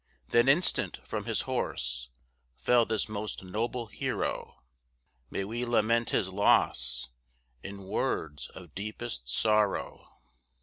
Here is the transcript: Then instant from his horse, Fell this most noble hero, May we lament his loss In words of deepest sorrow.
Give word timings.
Then 0.29 0.47
instant 0.49 0.97
from 1.05 1.25
his 1.25 1.41
horse, 1.41 2.09
Fell 2.55 2.87
this 2.87 3.07
most 3.07 3.43
noble 3.43 3.85
hero, 3.85 4.63
May 5.29 5.43
we 5.43 5.63
lament 5.63 6.09
his 6.09 6.29
loss 6.29 7.09
In 7.61 7.83
words 7.83 8.47
of 8.55 8.73
deepest 8.73 9.29
sorrow. 9.29 10.07